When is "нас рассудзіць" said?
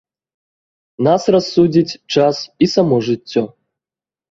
1.07-1.99